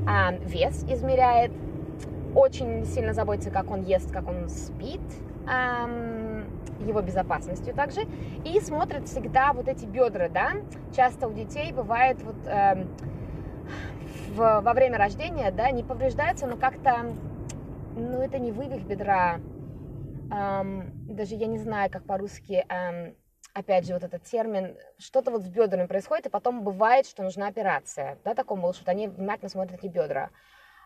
а, 0.07 0.31
вес 0.31 0.83
измеряет, 0.83 1.51
очень 2.35 2.85
сильно 2.85 3.13
заботится, 3.13 3.49
как 3.49 3.71
он 3.71 3.83
ест, 3.83 4.11
как 4.11 4.27
он 4.27 4.49
спит, 4.49 5.01
эм, 5.47 6.45
его 6.85 7.01
безопасностью 7.01 7.73
также, 7.73 8.01
и 8.43 8.59
смотрят 8.59 9.07
всегда 9.07 9.53
вот 9.53 9.67
эти 9.67 9.85
бедра, 9.85 10.27
да, 10.29 10.51
часто 10.95 11.27
у 11.27 11.33
детей 11.33 11.71
бывает 11.71 12.21
вот 12.21 12.35
эм, 12.45 12.89
в, 14.35 14.61
во 14.61 14.73
время 14.73 14.97
рождения, 14.97 15.51
да, 15.51 15.71
не 15.71 15.83
повреждаются, 15.83 16.45
но 16.45 16.57
как-то, 16.57 17.05
ну, 17.95 18.21
это 18.21 18.37
не 18.37 18.51
вывих 18.51 18.83
бедра, 18.83 19.39
эм, 20.31 20.93
даже 21.07 21.35
я 21.35 21.47
не 21.47 21.57
знаю, 21.57 21.89
как 21.89 22.05
по-русски, 22.05 22.65
эм, 22.67 23.15
опять 23.53 23.85
же, 23.85 23.93
вот 23.93 24.03
этот 24.03 24.23
термин, 24.23 24.75
что-то 24.97 25.31
вот 25.31 25.41
с 25.41 25.47
бедрами 25.47 25.87
происходит, 25.87 26.27
и 26.27 26.29
потом 26.29 26.63
бывает, 26.63 27.07
что 27.07 27.23
нужна 27.23 27.47
операция, 27.47 28.17
да, 28.23 28.35
такому 28.35 28.63
малышу, 28.63 28.81
вот 28.81 28.89
они 28.89 29.07
внимательно 29.07 29.49
смотрят 29.49 29.79
эти 29.79 29.87
бедра. 29.87 30.29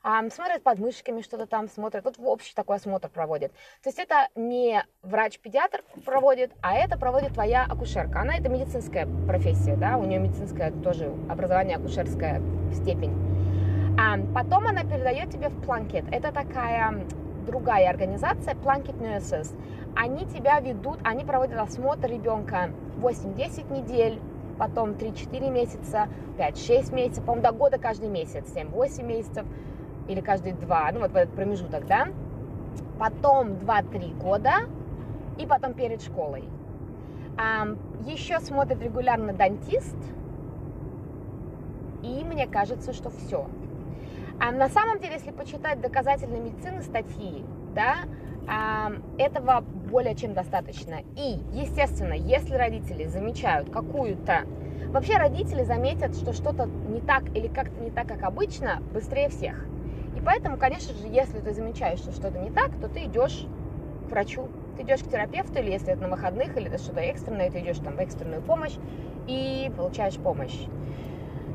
А, 0.02 0.28
смотрят 0.30 0.64
под 0.64 0.80
мышками 0.80 1.22
что-то 1.22 1.46
там, 1.46 1.68
смотрят, 1.68 2.06
вот 2.06 2.16
общий 2.20 2.54
такой 2.56 2.78
осмотр 2.78 3.10
проводит. 3.10 3.52
То 3.84 3.90
есть 3.90 4.00
это 4.00 4.30
не 4.36 4.82
врач-педиатр 5.02 5.84
проводит, 6.06 6.52
а 6.62 6.76
это 6.76 6.98
проводит 6.98 7.34
твоя 7.34 7.66
акушерка. 7.66 8.22
Она 8.22 8.38
это 8.38 8.48
медицинская 8.48 9.08
профессия, 9.28 9.76
да, 9.76 9.98
у 9.98 10.06
нее 10.06 10.20
медицинское 10.20 10.72
тоже 10.72 11.14
образование 11.28 11.78
акушерская 11.78 12.42
степень. 12.74 13.14
А 14.00 14.18
потом 14.34 14.68
она 14.68 14.84
передает 14.84 15.32
тебе 15.32 15.50
в 15.50 15.62
планкет. 15.62 16.06
Это 16.14 16.32
такая 16.32 17.06
другая 17.46 17.90
организация, 17.90 18.54
Planket 18.54 19.00
Nurses. 19.00 19.56
Они 19.96 20.26
тебя 20.26 20.60
ведут, 20.60 21.00
они 21.04 21.24
проводят 21.24 21.60
осмотр 21.60 22.08
ребенка 22.10 22.70
8-10 23.02 23.74
недель, 23.74 24.20
потом 24.58 24.92
3-4 24.92 25.50
месяца, 25.50 26.08
5-6 26.38 26.94
месяцев, 26.94 27.24
по-моему, 27.24 27.48
до 27.48 27.52
года 27.54 27.78
каждый 27.78 28.10
месяц, 28.10 28.54
7-8 28.54 29.04
месяцев 29.04 29.46
или 30.08 30.22
каждые 30.22 30.54
два, 30.56 30.90
ну 30.92 31.00
вот 31.00 31.12
в 31.12 31.16
этот 31.16 31.34
промежуток, 31.34 31.86
да, 31.88 32.08
потом 33.00 33.54
2-3 33.54 34.18
года 34.18 34.52
и 35.38 35.46
потом 35.46 35.74
перед 35.74 36.02
школой. 36.02 36.44
Еще 38.06 38.40
смотрит 38.42 38.82
регулярно 38.82 39.34
дантист, 39.34 39.96
и 42.04 42.24
мне 42.24 42.48
кажется, 42.48 42.92
что 42.92 43.10
все. 43.10 43.48
А 44.40 44.52
на 44.52 44.70
самом 44.70 45.00
деле, 45.00 45.16
если 45.16 45.32
почитать 45.32 45.82
доказательной 45.82 46.40
медицины 46.40 46.82
статьи, 46.82 47.44
да, 47.76 47.98
а, 48.48 48.92
этого 49.18 49.62
более 49.62 50.16
чем 50.16 50.34
достаточно. 50.34 51.02
И, 51.18 51.40
естественно, 51.52 52.14
если 52.14 52.56
родители 52.56 53.06
замечают 53.06 53.70
какую-то... 53.70 54.46
Вообще 54.88 55.18
родители 55.18 55.64
заметят, 55.64 56.16
что 56.16 56.34
что-то 56.34 56.66
не 56.66 57.02
так 57.02 57.24
или 57.36 57.48
как-то 57.48 57.80
не 57.82 57.92
так, 57.92 58.08
как 58.08 58.24
обычно, 58.24 58.82
быстрее 58.94 59.30
всех. 59.30 59.66
И 60.18 60.22
поэтому, 60.22 60.58
конечно 60.58 60.96
же, 60.96 61.06
если 61.08 61.40
ты 61.40 61.54
замечаешь, 61.54 62.00
что 62.00 62.12
что-то 62.12 62.40
не 62.40 62.50
так, 62.50 62.72
то 62.82 62.88
ты 62.88 63.04
идешь 63.04 63.46
к 64.08 64.12
врачу, 64.12 64.48
ты 64.78 64.84
идешь 64.84 65.02
к 65.02 65.10
терапевту, 65.10 65.60
или 65.60 65.72
если 65.72 65.94
это 65.94 66.02
на 66.02 66.10
выходных, 66.10 66.58
или 66.58 66.68
это 66.68 66.80
что-то 66.80 67.02
экстренное, 67.02 67.52
ты 67.52 67.60
идешь 67.60 67.78
там 67.78 67.98
в 67.98 68.00
экстренную 68.00 68.42
помощь 68.42 68.76
и 69.28 69.72
получаешь 69.78 70.16
помощь. 70.16 70.58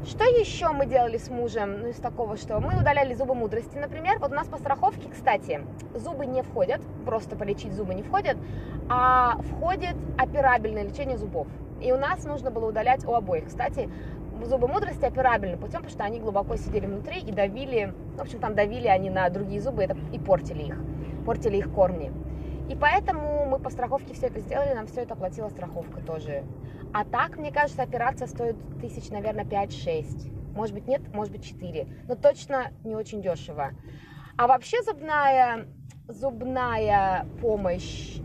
Что 0.06 0.24
еще 0.24 0.68
мы 0.68 0.84
делали 0.84 1.16
с 1.16 1.30
мужем, 1.30 1.80
ну, 1.80 1.88
из 1.88 1.96
такого, 1.96 2.36
что 2.36 2.60
мы 2.60 2.78
удаляли 2.78 3.14
зубы 3.14 3.34
мудрости, 3.34 3.78
например. 3.78 4.18
Вот 4.18 4.32
у 4.32 4.34
нас 4.34 4.46
по 4.46 4.58
страховке, 4.58 5.08
кстати, 5.08 5.62
зубы 5.94 6.26
не 6.26 6.42
входят, 6.42 6.82
просто 7.06 7.36
полечить 7.36 7.72
зубы 7.72 7.94
не 7.94 8.02
входят, 8.02 8.36
а 8.90 9.38
входит 9.50 9.96
операбельное 10.18 10.82
лечение 10.82 11.16
зубов. 11.16 11.46
И 11.80 11.90
у 11.90 11.96
нас 11.96 12.22
нужно 12.24 12.50
было 12.50 12.68
удалять 12.68 13.06
у 13.06 13.14
обоих. 13.14 13.46
Кстати, 13.46 13.88
зубы 14.44 14.68
мудрости 14.68 15.06
операбельным 15.06 15.58
путем, 15.58 15.80
потому 15.80 15.90
что 15.90 16.04
они 16.04 16.20
глубоко 16.20 16.56
сидели 16.56 16.84
внутри 16.84 17.20
и 17.20 17.32
давили, 17.32 17.94
в 18.18 18.20
общем, 18.20 18.40
там 18.40 18.54
давили 18.54 18.88
они 18.88 19.08
на 19.08 19.26
другие 19.30 19.62
зубы 19.62 19.88
и 20.12 20.18
портили 20.18 20.64
их, 20.64 20.76
портили 21.24 21.56
их 21.56 21.72
корни. 21.72 22.12
И 22.68 22.74
поэтому 22.74 23.46
мы 23.46 23.58
по 23.58 23.70
страховке 23.70 24.14
все 24.14 24.26
это 24.26 24.40
сделали, 24.40 24.74
нам 24.74 24.86
все 24.86 25.02
это 25.02 25.14
оплатила 25.14 25.48
страховка 25.48 26.00
тоже. 26.00 26.44
А 26.92 27.04
так, 27.04 27.36
мне 27.36 27.52
кажется, 27.52 27.82
операция 27.82 28.26
стоит 28.26 28.56
тысяч, 28.80 29.10
наверное, 29.10 29.44
5-6. 29.44 30.54
Может 30.54 30.74
быть, 30.74 30.86
нет, 30.86 31.02
может 31.12 31.32
быть, 31.32 31.44
4. 31.44 31.86
Но 32.08 32.14
точно 32.14 32.70
не 32.84 32.94
очень 32.94 33.20
дешево. 33.20 33.72
А 34.36 34.46
вообще 34.46 34.82
зубная, 34.82 35.66
зубная 36.08 37.26
помощь, 37.40 38.18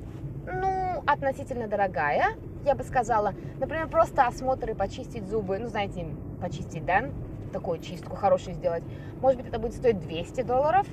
ну, 0.45 1.03
относительно 1.05 1.67
дорогая 1.67 2.35
я 2.65 2.75
бы 2.75 2.83
сказала, 2.83 3.33
например, 3.59 3.87
просто 3.87 4.25
осмотр 4.25 4.71
и 4.71 4.73
почистить 4.73 5.27
зубы, 5.27 5.59
ну, 5.59 5.67
знаете, 5.67 6.05
почистить, 6.41 6.85
да, 6.85 7.09
такую 7.51 7.79
чистку 7.79 8.15
хорошую 8.15 8.55
сделать. 8.55 8.83
Может 9.21 9.39
быть, 9.39 9.47
это 9.47 9.59
будет 9.59 9.73
стоить 9.73 9.99
200 9.99 10.43
долларов, 10.43 10.87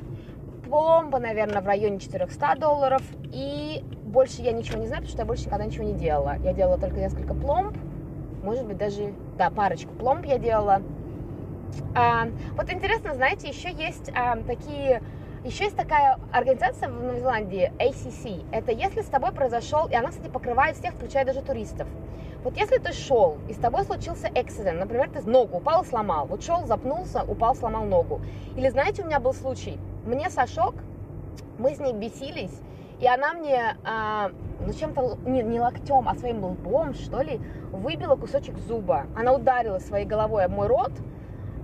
пломба, 0.69 1.19
наверное, 1.19 1.61
в 1.61 1.67
районе 1.67 1.99
400 1.99 2.57
долларов, 2.59 3.03
и 3.33 3.83
больше 4.05 4.43
я 4.43 4.53
ничего 4.53 4.79
не 4.79 4.87
знаю, 4.87 5.03
потому 5.03 5.13
что 5.13 5.19
я 5.23 5.27
больше 5.27 5.45
никогда 5.47 5.65
ничего 5.65 5.85
не 5.85 5.95
делала. 5.95 6.37
Я 6.43 6.53
делала 6.53 6.79
только 6.79 6.97
несколько 6.97 7.35
пломб, 7.35 7.77
может 8.43 8.67
быть, 8.67 8.77
даже, 8.77 9.13
да, 9.39 9.51
парочку 9.51 9.93
пломб 9.95 10.25
я 10.27 10.39
делала. 10.39 10.83
А, 11.95 12.29
вот 12.57 12.73
интересно, 12.73 13.15
знаете, 13.15 13.49
еще 13.49 13.71
есть 13.73 14.11
а, 14.15 14.37
такие 14.47 15.03
еще 15.45 15.65
есть 15.65 15.77
такая 15.77 16.19
организация 16.33 16.89
в 16.89 17.03
Новой 17.03 17.21
Зеландии, 17.21 17.73
ACC. 17.79 18.45
Это 18.51 18.73
если 18.73 19.03
с 19.03 19.07
тобой 19.07 19.31
произошел, 19.31 19.87
и 19.87 19.95
она, 19.95 20.09
кстати, 20.09 20.29
покрывает 20.29 20.77
всех, 20.77 20.95
включая 20.95 21.25
даже 21.25 21.41
туристов. 21.41 21.87
Вот 22.43 22.57
если 22.57 22.79
ты 22.79 22.93
шел, 22.93 23.39
и 23.49 23.53
с 23.53 23.57
тобой 23.57 23.85
случился 23.85 24.29
эксцидент, 24.35 24.81
например, 24.81 25.09
ты 25.11 25.23
ногу 25.23 25.59
упал 25.59 25.83
и 25.83 25.87
сломал, 25.87 26.27
вот 26.27 26.43
шел, 26.43 26.67
запнулся, 26.67 27.23
упал, 27.23 27.55
сломал 27.55 27.85
ногу. 27.85 28.21
Или 28.57 28.71
знаете, 28.71 29.03
у 29.03 29.07
меня 29.07 29.21
был 29.21 29.35
случай, 29.35 29.79
мне 30.07 30.31
Сашок, 30.31 30.75
мы 31.59 31.75
с 31.75 31.81
ней 31.81 31.93
бесились, 31.93 32.61
и 33.01 33.07
она 33.07 33.35
мне, 33.35 33.77
а, 33.85 34.31
ну 34.61 34.73
чем-то, 34.73 35.19
не, 35.27 35.43
не 35.43 35.61
локтем, 35.61 36.09
а 36.09 36.15
своим 36.15 36.45
лбом, 36.45 36.95
что 36.95 37.21
ли, 37.23 37.41
выбила 37.73 38.17
кусочек 38.17 38.57
зуба. 38.59 39.07
Она 39.15 39.35
ударила 39.35 39.79
своей 39.79 40.07
головой 40.07 40.45
об 40.45 40.53
мой 40.53 40.67
рот, 40.67 40.93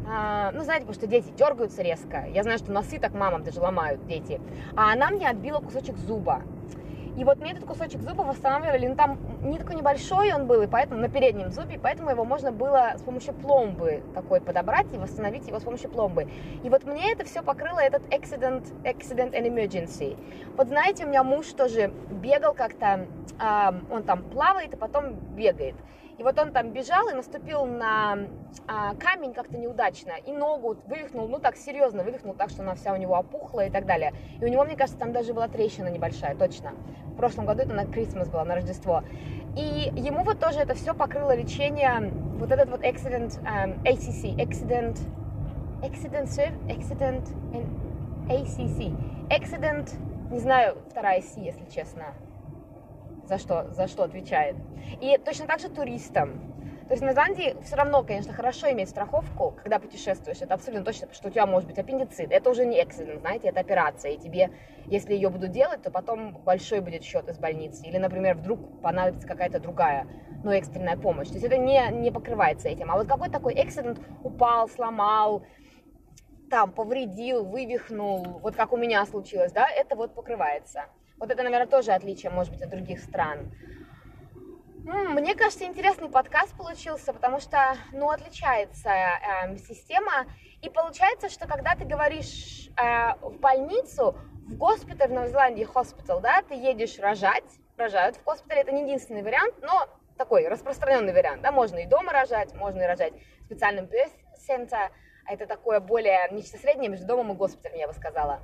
а, 0.06 0.50
ну, 0.52 0.62
знаете, 0.62 0.86
потому 0.86 0.94
что 0.94 1.06
дети 1.06 1.32
дергаются 1.36 1.82
резко. 1.82 2.26
Я 2.26 2.42
знаю, 2.42 2.58
что 2.58 2.72
носы 2.72 2.98
так 2.98 3.14
мамам 3.14 3.44
даже 3.44 3.60
ломают 3.60 4.04
дети. 4.06 4.40
А 4.76 4.92
она 4.92 5.10
мне 5.10 5.28
отбила 5.28 5.60
кусочек 5.60 5.96
зуба. 5.96 6.42
И 7.16 7.24
вот 7.24 7.38
мне 7.40 7.52
этот 7.52 7.64
кусочек 7.64 8.00
зуба 8.00 8.22
восстанавливали, 8.22 8.86
ну 8.86 8.96
там 8.96 9.18
не 9.42 9.58
такой 9.58 9.76
небольшой 9.76 10.32
он 10.32 10.46
был, 10.46 10.62
и 10.62 10.66
поэтому 10.66 11.00
на 11.00 11.08
переднем 11.08 11.50
зубе, 11.50 11.78
поэтому 11.80 12.10
его 12.10 12.24
можно 12.24 12.52
было 12.52 12.92
с 12.96 13.02
помощью 13.02 13.34
пломбы 13.34 14.02
такой 14.14 14.40
подобрать 14.40 14.86
и 14.94 14.96
восстановить 14.96 15.46
его 15.46 15.60
с 15.60 15.62
помощью 15.62 15.90
пломбы. 15.90 16.28
И 16.62 16.70
вот 16.70 16.84
мне 16.84 17.12
это 17.12 17.24
все 17.24 17.42
покрыло 17.42 17.80
этот 17.80 18.02
accident, 18.12 18.64
accident 18.84 19.32
and 19.32 19.46
emergency. 19.46 20.16
Вот 20.56 20.68
знаете, 20.68 21.04
у 21.04 21.08
меня 21.08 21.22
муж 21.22 21.48
тоже 21.48 21.92
бегал 22.10 22.54
как-то, 22.54 23.06
э, 23.38 23.72
он 23.90 24.04
там 24.04 24.22
плавает 24.22 24.72
и 24.72 24.76
потом 24.76 25.14
бегает. 25.36 25.74
И 26.18 26.22
вот 26.22 26.38
он 26.38 26.52
там 26.52 26.70
бежал 26.70 27.08
и 27.08 27.14
наступил 27.14 27.64
на 27.64 28.18
а, 28.68 28.94
камень 28.94 29.32
как-то 29.32 29.56
неудачно, 29.56 30.12
и 30.26 30.32
ногу 30.32 30.76
вывихнул, 30.86 31.28
ну 31.28 31.38
так 31.38 31.56
серьезно 31.56 32.02
вывихнул, 32.02 32.34
так 32.34 32.50
что 32.50 32.62
она 32.62 32.74
вся 32.74 32.92
у 32.92 32.96
него 32.96 33.16
опухла 33.16 33.66
и 33.66 33.70
так 33.70 33.86
далее. 33.86 34.12
И 34.40 34.44
у 34.44 34.48
него, 34.48 34.64
мне 34.64 34.76
кажется, 34.76 34.98
там 34.98 35.12
даже 35.12 35.32
была 35.32 35.48
трещина 35.48 35.88
небольшая, 35.88 36.36
точно. 36.36 36.72
В 37.06 37.16
прошлом 37.16 37.46
году 37.46 37.62
это 37.62 37.74
на 37.74 37.86
Крисмас 37.86 38.28
было, 38.28 38.44
на 38.44 38.54
Рождество. 38.54 39.02
И 39.56 39.92
ему 39.96 40.24
вот 40.24 40.38
тоже 40.38 40.60
это 40.60 40.74
все 40.74 40.94
покрыло 40.94 41.34
лечение, 41.34 42.10
вот 42.38 42.50
этот 42.50 42.70
вот 42.70 42.82
accident, 42.82 43.38
um, 43.42 43.82
ACC, 43.84 44.36
accident, 44.36 44.98
accident, 45.82 46.28
accident, 46.68 47.28
ACC, 48.28 48.94
accident, 49.28 49.90
не 50.30 50.38
знаю, 50.38 50.78
вторая 50.90 51.20
C, 51.20 51.40
если 51.40 51.64
честно, 51.66 52.14
за 53.32 53.38
что, 53.38 53.72
за 53.72 53.88
что 53.88 54.02
отвечает. 54.04 54.56
И 55.00 55.18
точно 55.24 55.46
так 55.46 55.60
же 55.60 55.68
туристам. 55.68 56.52
То 56.88 56.94
есть 56.94 57.02
на 57.02 57.12
Зеландии 57.12 57.56
все 57.64 57.76
равно, 57.76 58.02
конечно, 58.02 58.34
хорошо 58.34 58.70
иметь 58.72 58.90
страховку, 58.90 59.54
когда 59.62 59.78
путешествуешь. 59.78 60.42
Это 60.42 60.52
абсолютно 60.52 60.84
точно, 60.84 61.08
что 61.14 61.28
у 61.28 61.30
тебя 61.30 61.46
может 61.46 61.68
быть 61.68 61.78
аппендицит. 61.78 62.30
Это 62.30 62.50
уже 62.50 62.66
не 62.66 62.82
эксцидент, 62.82 63.20
знаете, 63.20 63.48
это 63.48 63.60
операция. 63.60 64.12
И 64.12 64.18
тебе, 64.18 64.50
если 64.86 65.14
ее 65.14 65.30
будут 65.30 65.52
делать, 65.52 65.80
то 65.82 65.90
потом 65.90 66.32
большой 66.44 66.80
будет 66.80 67.02
счет 67.02 67.28
из 67.30 67.38
больницы. 67.38 67.86
Или, 67.86 67.96
например, 67.96 68.36
вдруг 68.36 68.82
понадобится 68.82 69.26
какая-то 69.26 69.60
другая, 69.60 70.06
ну, 70.44 70.50
экстренная 70.50 70.98
помощь. 70.98 71.28
То 71.28 71.34
есть 71.34 71.46
это 71.46 71.56
не, 71.56 71.80
не 71.92 72.10
покрывается 72.10 72.68
этим. 72.68 72.90
А 72.90 72.96
вот 72.96 73.06
какой 73.06 73.30
такой 73.30 73.54
эксцидент 73.54 73.98
упал, 74.22 74.68
сломал, 74.68 75.46
там, 76.50 76.72
повредил, 76.72 77.46
вывихнул, 77.46 78.40
вот 78.42 78.56
как 78.56 78.74
у 78.74 78.76
меня 78.76 79.06
случилось, 79.06 79.52
да, 79.52 79.66
это 79.70 79.96
вот 79.96 80.14
покрывается. 80.14 80.84
Вот 81.22 81.30
это, 81.30 81.44
наверное, 81.44 81.68
тоже 81.68 81.92
отличие, 81.92 82.32
может 82.32 82.52
быть, 82.52 82.62
от 82.62 82.70
других 82.70 82.98
стран. 82.98 83.54
Мне 84.82 85.36
кажется, 85.36 85.62
интересный 85.62 86.08
подкаст 86.08 86.52
получился, 86.56 87.12
потому 87.12 87.38
что, 87.38 87.76
ну, 87.92 88.10
отличается 88.10 88.88
э, 88.88 89.56
система. 89.56 90.26
И 90.62 90.68
получается, 90.68 91.28
что 91.28 91.46
когда 91.46 91.76
ты 91.76 91.84
говоришь 91.84 92.70
э, 92.76 93.14
в 93.20 93.38
больницу, 93.38 94.16
в 94.48 94.56
госпиталь 94.56 95.10
в 95.10 95.12
Новой 95.12 95.28
Зеландии, 95.28 95.62
хоспитал, 95.62 96.18
да, 96.18 96.42
ты 96.42 96.54
едешь 96.54 96.98
рожать, 96.98 97.44
рожают 97.76 98.16
в 98.16 98.24
госпитале, 98.24 98.62
это 98.62 98.72
не 98.72 98.82
единственный 98.82 99.22
вариант, 99.22 99.54
но 99.62 99.86
такой 100.18 100.48
распространенный 100.48 101.12
вариант, 101.12 101.42
да, 101.42 101.52
можно 101.52 101.78
и 101.78 101.86
дома 101.86 102.12
рожать, 102.12 102.52
можно 102.54 102.82
и 102.82 102.86
рожать 102.86 103.12
в 103.42 103.44
специальном 103.44 103.84
birth 103.84 104.10
center, 104.48 104.88
это 105.28 105.46
такое 105.46 105.78
более, 105.78 106.28
нечто 106.32 106.58
среднее 106.58 106.90
между 106.90 107.06
домом 107.06 107.30
и 107.30 107.36
госпиталем, 107.36 107.78
я 107.78 107.86
бы 107.86 107.94
сказала. 107.94 108.40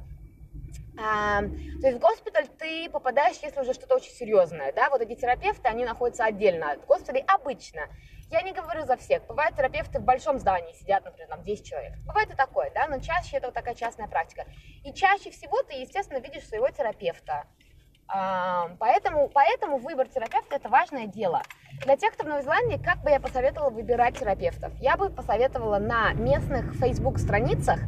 То 0.98 1.86
есть 1.86 1.98
в 1.98 2.00
госпиталь 2.00 2.48
ты 2.58 2.90
попадаешь, 2.90 3.36
если 3.40 3.60
уже 3.60 3.72
что-то 3.72 3.94
очень 3.94 4.10
серьезное, 4.10 4.72
да, 4.72 4.90
вот 4.90 5.00
эти 5.00 5.14
терапевты, 5.14 5.68
они 5.68 5.84
находятся 5.84 6.24
отдельно 6.24 6.72
от 6.72 6.84
госпиталей 6.86 7.24
обычно. 7.28 7.82
Я 8.30 8.42
не 8.42 8.52
говорю 8.52 8.84
за 8.84 8.96
всех. 8.96 9.24
Бывают 9.26 9.56
терапевты 9.56 10.00
в 10.00 10.02
большом 10.02 10.38
здании, 10.38 10.72
сидят, 10.74 11.04
например, 11.04 11.28
там 11.28 11.42
10 11.44 11.64
человек. 11.64 11.94
Бывает 12.04 12.30
и 12.30 12.34
такое, 12.34 12.70
да, 12.74 12.88
но 12.88 12.98
чаще 12.98 13.36
это 13.36 13.46
вот 13.46 13.54
такая 13.54 13.74
частная 13.74 14.08
практика. 14.08 14.44
И 14.84 14.92
чаще 14.92 15.30
всего 15.30 15.62
ты, 15.62 15.74
естественно, 15.76 16.18
видишь 16.18 16.48
своего 16.48 16.68
терапевта. 16.68 17.44
Поэтому, 18.08 19.28
поэтому 19.28 19.78
выбор 19.78 20.08
терапевта 20.08 20.56
это 20.56 20.68
важное 20.68 21.06
дело. 21.06 21.42
Для 21.84 21.96
тех, 21.96 22.12
кто 22.14 22.24
в 22.24 22.28
Новой 22.28 22.42
Зеландии, 22.42 22.82
как 22.82 23.02
бы 23.02 23.10
я 23.10 23.20
посоветовала 23.20 23.70
выбирать 23.70 24.18
терапевтов? 24.18 24.72
Я 24.80 24.96
бы 24.96 25.10
посоветовала 25.10 25.78
на 25.78 26.12
местных 26.14 26.74
Facebook 26.74 27.18
страницах 27.18 27.78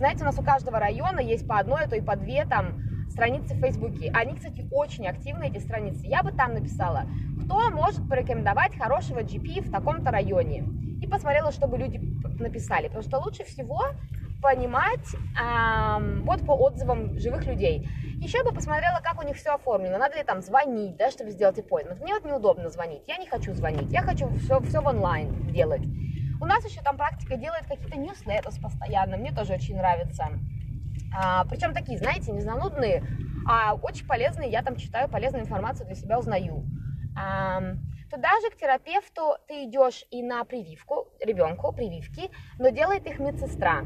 знаете, 0.00 0.22
у 0.22 0.24
нас 0.24 0.38
у 0.38 0.42
каждого 0.42 0.78
района 0.78 1.20
есть 1.20 1.46
по 1.46 1.58
одной, 1.58 1.84
а 1.84 1.86
то 1.86 1.94
и 1.94 2.00
по 2.00 2.16
две 2.16 2.46
там 2.46 2.80
страницы 3.10 3.52
в 3.52 3.60
Фейсбуке. 3.60 4.10
Они, 4.14 4.34
кстати, 4.34 4.66
очень 4.72 5.06
активны, 5.06 5.48
эти 5.48 5.58
страницы. 5.58 6.06
Я 6.06 6.22
бы 6.22 6.32
там 6.32 6.54
написала, 6.54 7.04
кто 7.44 7.68
может 7.68 8.08
порекомендовать 8.08 8.74
хорошего 8.78 9.18
GP 9.18 9.68
в 9.68 9.70
таком-то 9.70 10.10
районе. 10.10 10.64
И 11.02 11.06
посмотрела, 11.06 11.52
чтобы 11.52 11.76
люди 11.76 12.00
написали. 12.40 12.86
Потому 12.86 13.02
что 13.02 13.18
лучше 13.18 13.44
всего 13.44 13.88
понимать 14.40 15.06
эм, 15.38 16.24
вот 16.24 16.46
по 16.46 16.52
отзывам 16.52 17.18
живых 17.18 17.44
людей. 17.44 17.86
Еще 18.22 18.42
бы 18.42 18.52
посмотрела, 18.52 19.00
как 19.02 19.22
у 19.22 19.26
них 19.26 19.36
все 19.36 19.50
оформлено. 19.50 19.98
Надо 19.98 20.16
ли 20.16 20.22
там 20.22 20.40
звонить, 20.40 20.96
да, 20.96 21.10
чтобы 21.10 21.30
сделать 21.30 21.58
appointment. 21.58 22.02
Мне 22.02 22.14
вот 22.14 22.24
неудобно 22.24 22.70
звонить. 22.70 23.02
Я 23.06 23.18
не 23.18 23.26
хочу 23.26 23.52
звонить. 23.52 23.92
Я 23.92 24.00
хочу 24.00 24.30
все, 24.38 24.60
все 24.60 24.80
в 24.80 24.86
онлайн 24.86 25.30
делать. 25.52 25.82
Нас 26.50 26.64
еще 26.64 26.82
там 26.82 26.96
практика 26.96 27.36
делает 27.36 27.66
какие-то 27.66 27.96
newsletters 27.96 28.58
постоянно, 28.58 29.16
мне 29.16 29.30
тоже 29.30 29.52
очень 29.52 29.76
нравится. 29.76 30.30
А, 31.16 31.44
причем 31.44 31.72
такие, 31.72 31.96
знаете, 31.96 32.32
не 32.32 32.40
занудные, 32.40 33.04
а 33.46 33.74
очень 33.74 34.04
полезные, 34.04 34.50
я 34.50 34.60
там 34.62 34.74
читаю 34.74 35.08
полезную 35.08 35.44
информацию, 35.44 35.86
для 35.86 35.94
себя 35.94 36.18
узнаю. 36.18 36.64
А, 37.16 37.60
туда 38.10 38.30
же 38.40 38.50
к 38.50 38.56
терапевту 38.56 39.36
ты 39.46 39.62
идешь 39.66 40.04
и 40.10 40.24
на 40.24 40.42
прививку, 40.42 41.06
ребенку 41.20 41.72
прививки, 41.72 42.32
но 42.58 42.70
делает 42.70 43.06
их 43.06 43.20
медсестра. 43.20 43.82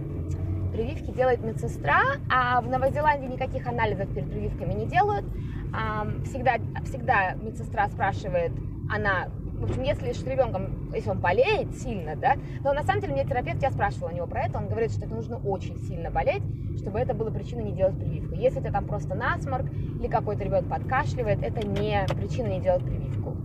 Прививки 0.73 1.11
делает 1.11 1.41
медсестра, 1.41 2.01
а 2.33 2.63
в 2.63 2.69
Новой 2.71 2.93
Зеландии 2.93 3.27
никаких 3.27 3.67
анализов 3.67 4.09
перед 4.15 4.31
прививками 4.31 4.73
не 4.73 4.87
делают. 4.87 5.27
А, 5.75 6.07
всегда, 6.25 6.55
всегда 6.87 7.35
медсестра 7.35 7.89
спрашивает, 7.89 8.53
она 8.91 9.29
в 9.59 9.65
общем, 9.65 9.83
если 9.83 10.13
с 10.13 10.23
ребенком, 10.25 10.93
если 10.93 11.11
он 11.11 11.21
болеет 11.21 11.75
сильно, 11.77 12.17
да, 12.17 12.35
но 12.63 12.73
на 12.73 12.83
самом 12.83 13.01
деле 13.01 13.15
мне 13.15 13.25
терапевт, 13.25 13.63
я 13.63 13.71
спрашивала 13.71 14.11
у 14.11 14.15
него 14.15 14.27
про 14.27 14.45
это, 14.45 14.59
он 14.59 14.69
говорит, 14.69 14.93
что 14.93 15.07
это 15.07 15.15
нужно 15.15 15.39
очень 15.39 15.79
сильно 15.81 16.11
болеть, 16.11 16.43
чтобы 16.79 16.99
это 16.99 17.15
было 17.15 17.31
причиной 17.31 17.65
не 17.65 17.73
делать 17.73 17.99
прививку. 17.99 18.35
Если 18.35 18.61
это 18.61 18.73
там 18.73 18.87
просто 18.87 19.15
насморк 19.15 19.71
или 19.73 20.09
какой-то 20.09 20.45
ребенок 20.45 20.69
подкашливает, 20.69 21.43
это 21.43 21.67
не 21.67 22.05
причина 22.15 22.49
не 22.49 22.61
делать 22.61 22.85
прививку. 22.85 23.37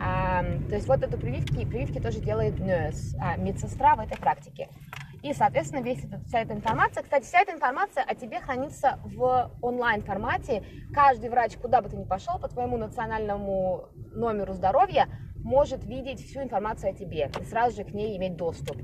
А, 0.00 0.42
то 0.68 0.74
есть 0.74 0.86
вот 0.86 1.02
эту 1.02 1.16
прививки, 1.16 1.64
прививки 1.64 1.98
тоже 1.98 2.20
делает 2.20 2.58
nurse, 2.60 3.16
а, 3.18 3.36
медсестра 3.36 3.96
в 3.96 4.00
этой 4.00 4.18
практике. 4.18 4.68
И, 5.22 5.32
соответственно, 5.32 5.80
весь 5.80 6.04
этот, 6.04 6.24
вся 6.26 6.40
эта 6.40 6.52
информация, 6.52 7.02
кстати, 7.02 7.24
вся 7.24 7.40
эта 7.40 7.52
информация 7.52 8.04
о 8.04 8.14
тебе 8.14 8.38
хранится 8.40 9.00
в 9.04 9.50
онлайн-формате. 9.60 10.62
Каждый 10.94 11.30
врач, 11.30 11.56
куда 11.56 11.80
бы 11.80 11.88
ты 11.88 11.96
ни 11.96 12.04
пошел, 12.04 12.38
по 12.38 12.46
твоему 12.46 12.76
национальному 12.76 13.88
номеру 14.12 14.52
здоровья, 14.52 15.08
может 15.46 15.84
видеть 15.84 16.20
всю 16.26 16.42
информацию 16.42 16.90
о 16.90 16.92
тебе 16.92 17.30
и 17.40 17.44
сразу 17.44 17.76
же 17.76 17.84
к 17.84 17.94
ней 17.94 18.16
иметь 18.16 18.36
доступ. 18.36 18.76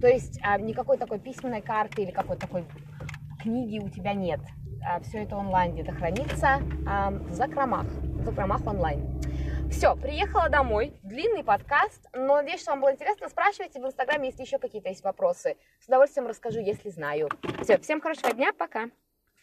То 0.00 0.08
есть 0.08 0.40
а, 0.42 0.58
никакой 0.58 0.98
такой 0.98 1.20
письменной 1.20 1.62
карты 1.62 2.02
или 2.02 2.10
какой-то 2.10 2.42
такой 2.42 2.64
книги 3.40 3.78
у 3.78 3.88
тебя 3.88 4.12
нет. 4.12 4.40
А, 4.84 4.98
все 5.00 5.22
это 5.22 5.36
онлайн 5.36 5.72
где-то 5.72 5.92
хранится 5.92 6.62
а, 6.84 7.10
в 7.10 7.32
закромах, 7.32 7.86
в 7.86 8.24
закромах 8.24 8.66
онлайн. 8.66 9.20
Все, 9.70 9.94
приехала 9.94 10.48
домой, 10.48 10.94
длинный 11.04 11.44
подкаст, 11.44 12.04
но 12.12 12.36
надеюсь, 12.36 12.60
что 12.60 12.72
вам 12.72 12.80
было 12.80 12.92
интересно. 12.92 13.28
Спрашивайте 13.28 13.80
в 13.80 13.86
Инстаграме, 13.86 14.30
если 14.30 14.42
еще 14.42 14.58
какие-то 14.58 14.88
есть 14.88 15.04
вопросы. 15.04 15.56
С 15.80 15.86
удовольствием 15.86 16.26
расскажу, 16.26 16.58
если 16.58 16.90
знаю. 16.90 17.28
Все, 17.62 17.78
всем 17.78 18.00
хорошего 18.00 18.32
дня, 18.32 18.52
пока. 18.52 18.90